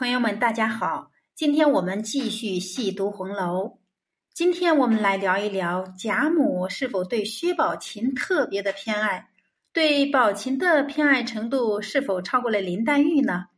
[0.00, 1.10] 朋友们，大家好！
[1.34, 3.80] 今天我们继续细读红楼。
[4.32, 9.28] 今天我们来聊一聊贾母是否对薛宝琴特别的偏爱，
[9.74, 13.48] 对宝琴的偏爱程度是否超过了林黛玉呢？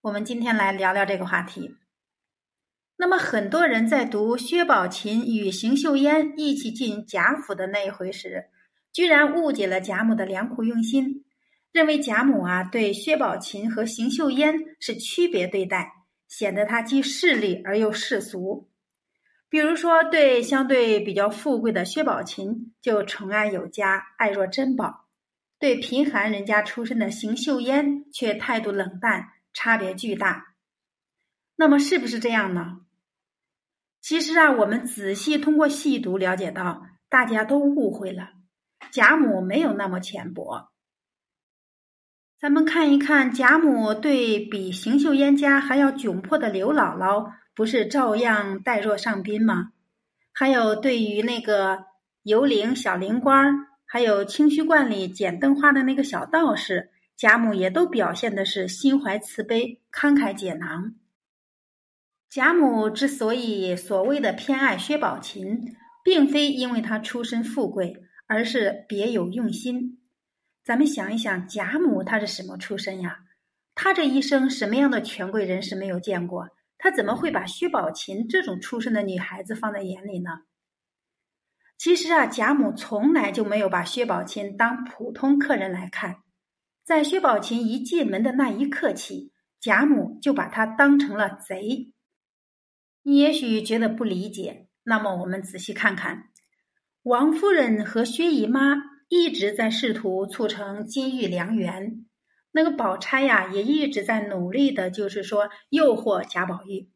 [0.00, 1.76] 我们今天来聊聊这个话题。
[2.96, 8.46] 那么，很多人在读薛宝琴与邢岫烟一起进贾府的那一回时，
[8.94, 11.26] 居然误解了贾母的良苦用心。
[11.72, 15.92] 认为贾母啊对薛宝琴和邢岫烟是区别对待，
[16.26, 18.68] 显得她既势利而又世俗。
[19.48, 25.08] 比如说，对相对比较富贵的薛宝琴就宠爱有加，爱若珍宝；
[25.58, 30.54] 对贫寒人家出身的邢岫烟却态度冷淡，差别巨大。
[31.56, 32.80] 那么是不是这样呢？
[34.00, 38.30] 其实啊，我们仔细通过细读了解到，大家都误会了，
[38.90, 40.70] 贾母没有那么浅薄。
[42.40, 49.72] 咱们看一看，贾母对比邢岫烟家还要窘迫的刘姥姥，不是照样待若上宾吗？
[50.32, 51.84] 还有对于那个
[52.22, 60.94] 游灵小灵官还有清虚观里捡灯花的那个小道士，贾母也都表现的是心怀慈悲、慷慨解囊。
[62.30, 69.99] 贾母之所以所谓的偏爱薛宝琴，并非因为她出身富贵，而是别有用心。
[70.62, 73.20] 咱们想一想，贾母她是什么出身呀？
[73.74, 76.50] 她这一生什么样的权贵人士没有见过？
[76.76, 80.42] 她怎么会把薛宝琴这种出身的女孩子放在眼里呢？
[81.78, 86.18] 其实啊，贾母从来就没有把薛宝琴当普通客人来看，
[86.84, 91.94] 在薛宝琴一进门的那一刻起，贾母就把她当成了贼。
[93.02, 96.28] 你也许觉得不理解，那么我们仔细看看，
[97.04, 98.89] 王夫人和薛姨妈。
[99.10, 102.06] 一直在试图促成金玉良缘，
[102.52, 106.88] 那个宝钗呀，也一直在努力的，就是说诱惑贾宝玉。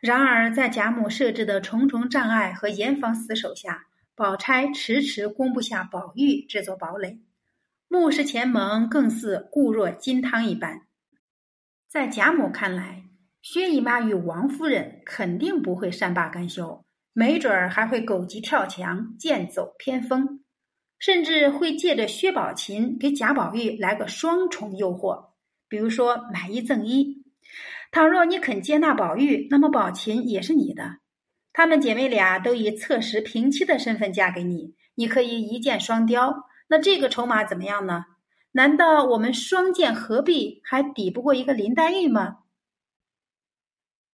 [0.00, 7.20] 然而，在贾母设置的重重障碍和严防死守下，宝钗迟迟攻不下宝玉这座堡垒，
[7.86, 10.86] 目视前盟更似固若金汤一般。
[11.86, 13.02] 在贾母看来，
[13.42, 20.42] 薛姨妈与王夫人肯定不会善罢甘休，没准儿还会狗急跳墙，剑走偏锋。
[21.02, 25.30] 甚至会借着薛宝琴给贾宝玉来个双重诱惑，
[25.68, 27.24] 比如说买一赠一。
[27.90, 30.98] 倘若你肯接纳宝玉，那么宝琴也是你的。
[31.52, 36.44] 她们姐妹俩都以侧室平妻的身份嫁给你，你可以一箭双雕。
[36.68, 38.04] 那这个筹码怎么样呢？
[38.52, 42.36] 难道我们双剑合璧还抵不过一个林黛玉吗？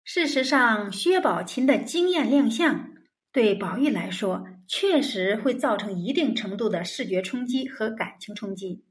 [0.04, 2.87] 事实上，薛宝琴的惊艳亮相
[3.38, 4.44] 对宝玉来说。
[4.70, 8.84] 确实会造成一定程度的视觉冲击和感情冲击，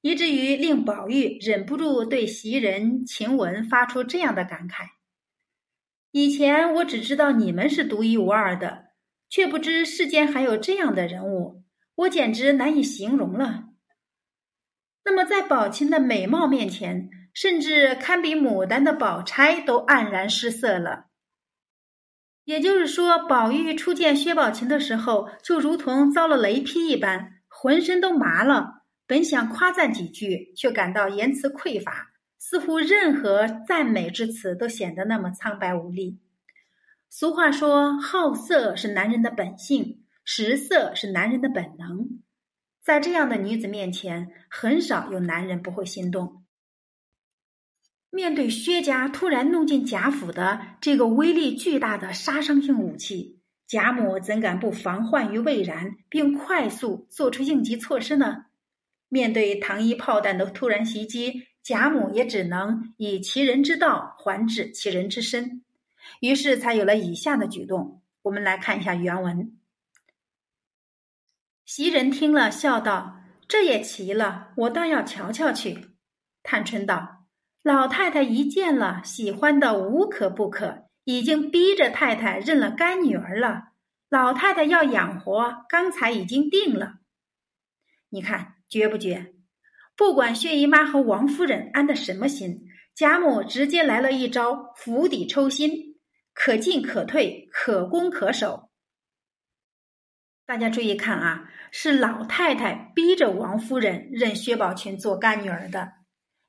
[0.00, 4.88] 以至于令宝玉忍不住对袭人、晴雯发出这样的感慨
[6.10, 8.86] ：“以前我只知道你们是独一无二的，
[9.28, 11.62] 却不知世间还有这样的人物，
[11.94, 13.66] 我简直难以形容了。”
[15.06, 21.11] 那么，在宝琴的美貌面前，甚至堪比牡丹的宝钗都黯然失色了。
[22.44, 28.82] 也就是说，宝玉初见薛宝琴的时候，就如同遭了雷劈一般，浑身都麻了。
[29.06, 36.18] 本想夸赞几句，却感到言辞匮乏，似乎任何赞美之词都显得那么苍白无力。
[37.08, 42.20] 俗话说：“好色是男人的本性，食色是男人的本能。”
[42.82, 46.41] 在这样的女子面前，很少有男人不会心动。
[48.14, 58.44] 面对薛家突然弄进贾府的这个威力巨大的杀伤性武器，贾母怎敢不防患于未然，并快速做出应急措施呢？
[59.08, 65.62] 面对糖衣炮弹的突然袭击，贾母也只能以其人之道还治其人之身，
[66.20, 68.02] 于是才有了以下的举动。
[68.20, 69.56] 我们来看一下原文。
[71.64, 75.88] 袭人听了，笑道：“这也奇了，我倒要瞧瞧去。”
[76.44, 77.21] 探春道。
[77.62, 83.68] 老太太一见了，喜欢的无可不可，已经逼着太太认了干女儿了。
[84.08, 86.94] 老太太要养活，刚才已经定了。
[88.08, 89.32] 你看绝不绝？
[89.96, 92.64] 不管薛姨妈和王夫人安的什么心，
[92.96, 96.00] 贾母直接来了一招釜底抽薪，
[96.34, 98.70] 可进可退，可攻可守。
[100.44, 105.92] 大家注意看啊，是老太太逼着王夫人认薛宝琴做干女儿的。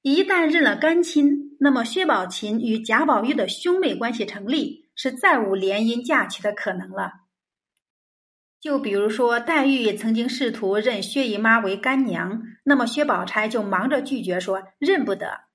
[0.03, 7.13] 一旦认了干亲，那么薛宝琴与贾宝玉的兄妹关系成立，是再无联姻嫁娶的可能了。
[8.59, 15.45] 就比如说，黛玉曾经试图认薛姨妈为干娘，那么薛宝钗就忙着拒绝说认不得。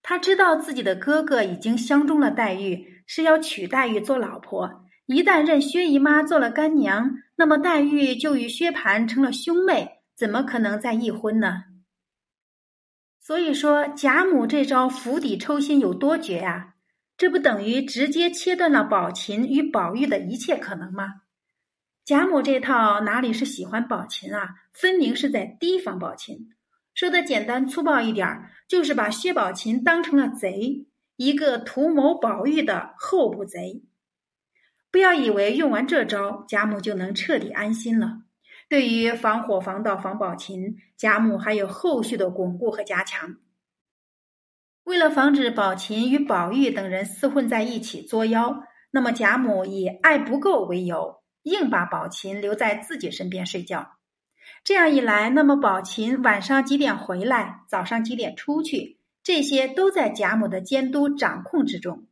[0.00, 4.84] 他知道自己的哥哥已经相中了黛玉，是要娶黛玉做老婆。
[5.06, 11.64] 一旦认薛姨妈做了干娘，那么黛玉就与薛蟠成了兄妹，怎么可能再议婚呢？
[13.24, 16.74] 所以说，贾母这招釜底抽薪有多绝呀？
[17.16, 21.22] 这不等于直接切断了宝琴与宝玉的一切可能吗？
[22.04, 26.50] 贾母这套哪里是喜欢宝琴啊，分明是在提防宝琴。
[26.94, 33.84] 说的简单粗暴一点，就是把薛宝琴当成了贼，一个图谋宝玉的后补贼。
[34.90, 38.22] 不要以为用完这招，贾母就能彻底安心了。
[38.72, 43.36] 对于防火、防盗、防宝琴，贾母还有后续的巩固和加强。
[44.84, 53.98] 为了防止宝琴与宝玉等人厮混在一起作妖，那么贾母以爱不够为由，硬把宝琴留在自己身边睡觉。
[54.64, 62.06] 这样一来，那么宝琴晚上几点回来，早上几点出去，这些都在贾母的监督掌控之中。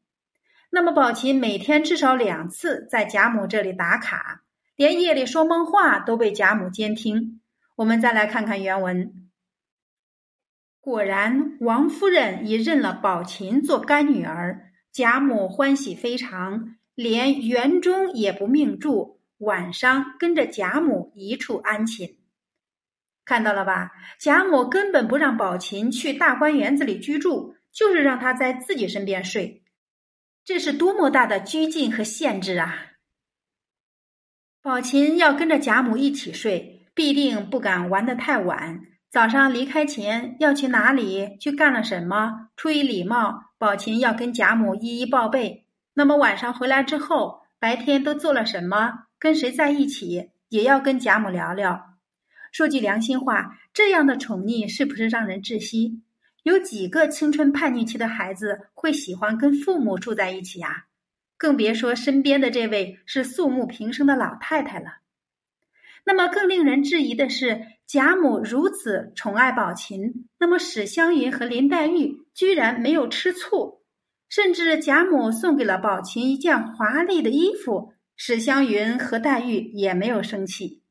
[0.69, 4.40] 那么宝琴每天至少两次在贾母这里打卡，
[4.81, 7.43] 连夜里说梦话都被贾母监听。
[7.77, 9.29] 我们再来看看原文。
[10.81, 22.17] 果然，王夫人已认了宝琴做干女儿，贾母欢喜非常，连园中也不命住，晚上跟着贾母一处安寝。
[23.27, 23.91] 看到了吧？
[24.19, 29.63] 贾母根本不让宝琴去大观园子里居住，就是让她在自己身边睡。
[30.43, 32.87] 这是多么大的拘禁和限制啊！
[34.63, 38.83] 宝琴要跟着贾母一起睡，必定不敢玩得太晚。
[39.11, 41.39] 早上离开前要去哪里？
[41.41, 42.51] 去干了什么？
[42.57, 45.65] 出于礼貌，宝琴要跟贾母一一报备。
[45.95, 49.05] 那么晚上回来之后，白天都做了什么？
[49.19, 50.29] 跟谁在一起？
[50.51, 51.97] 也要跟贾母聊聊。
[52.53, 56.03] 说句良心话，这样的宠溺是不是让人窒息？
[56.43, 60.85] 有几个青春叛逆期的孩子会喜欢跟父母住在一起呀？
[61.41, 64.99] 更别说身边的这位是素木平生的老太太了。
[66.05, 73.81] 那么更令人质疑的是，贾母如此宠爱宝琴，那么史湘云和林黛玉居然没有吃醋，
[74.29, 80.83] 甚至贾母送给了宝琴一件华丽的衣服，史湘云和黛玉也没有生气。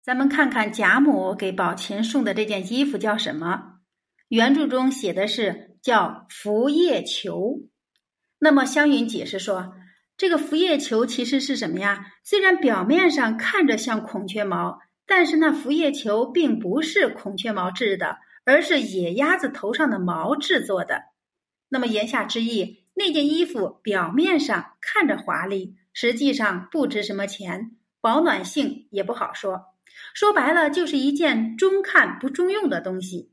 [0.00, 3.80] 咱们看看贾母给宝琴送的这件衣服叫什么？
[4.28, 7.68] 原著中写的是叫拂叶裘。
[8.40, 9.74] 那么湘云解释说。
[10.16, 12.12] 这个浮叶球其实是什么呀？
[12.22, 21.04] 虽然表面上看着像孔雀毛，但是那浮叶球并不是孔雀毛制的，而是野鸭子头上的毛制作的。
[21.70, 27.70] 那么言下之意，那件衣服表面上看着华丽，实际上不值什么钱，
[28.02, 29.62] 保暖性也不好说。
[30.12, 33.32] 说白了，就是一件中看不中用的东西。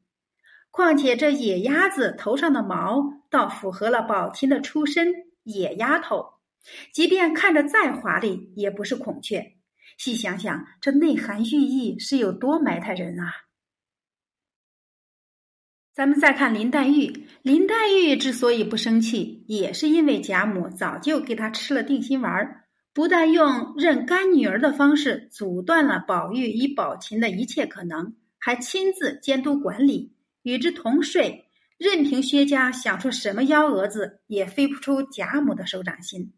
[0.71, 6.33] 况且这野鸭子头上的毛，倒符合了宝琴的出身——野丫头。
[6.93, 9.53] 即便看着再华丽，也不是孔雀。
[9.97, 13.33] 细想想，这内涵寓意是有多埋汰人啊！
[15.95, 30.13] 咱们再看林黛玉，林黛玉之所以不生气，也是因为贾母早就给她吃了定心丸，不但用认干女儿的方式阻断了宝玉与宝琴的一切可能，还亲自监督管理，
[30.47, 36.31] 与之同睡，任凭薛家想出什么幺蛾子，也飞不出贾母的手掌心。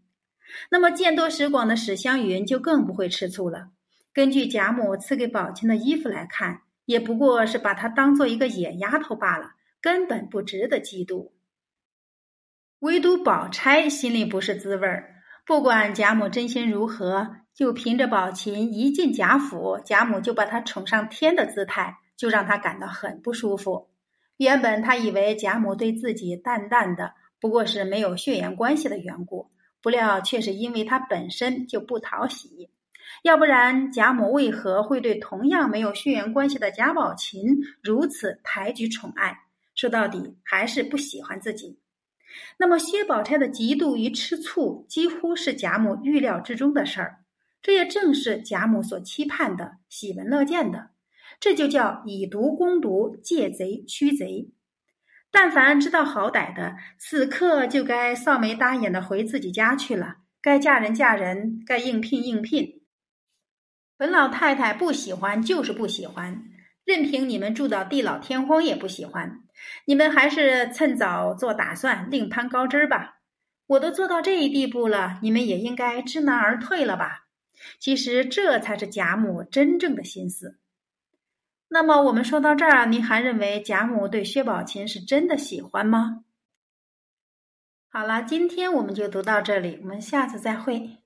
[0.72, 3.68] 那么见多识广的史湘云就更不会吃醋了。
[4.12, 11.30] 根据贾母赐给宝琴的衣服来看，也不过是把她当做一个野丫头罢了，根本不值得嫉妒。
[12.80, 15.22] 唯独宝钗心里不是滋味儿。
[15.46, 23.88] 不管贾母真心如何，就凭着宝琴一进贾府，贾母就把她宠上天的姿态，就让她感到很不舒服。
[24.40, 29.52] 原本她以为贾母对自己淡淡的，不过是没有血缘关系的缘故。
[29.82, 32.70] 不料却是因为他本身就不讨喜，
[33.24, 39.38] 要不然贾母为何会对同样没有血缘关系的贾宝琴如此抬举宠爱？
[39.76, 41.80] 说到底还是不喜欢自己。
[42.58, 47.24] 那么薛宝钗的嫉妒与吃醋，几乎是贾母预料之中的事儿。
[47.62, 50.90] 这也正是贾母所期盼的、喜闻乐见的。
[51.40, 54.52] 这就叫以毒攻毒，借贼驱贼。
[55.32, 60.18] 但凡知道好歹的，此刻就该臊眉搭眼的回自己家去了。
[60.42, 62.82] 该嫁人嫁人，该应聘应聘。
[63.98, 66.44] 本老太太不喜欢就是不喜欢，
[66.84, 69.44] 任凭你们住到地老天荒也不喜欢。
[69.86, 73.20] 你们还是趁早做打算，另攀高枝吧。
[73.68, 77.28] 我都做到这一地步了，你们也应该知难而退了吧？
[77.78, 80.60] 其实这才是贾母真正的心思。
[81.72, 86.24] 那么我们说到这儿，您还认为贾母对薛宝琴是真的喜欢吗？
[87.92, 90.98] 好了，今天我们就读到这里，我们下次再会。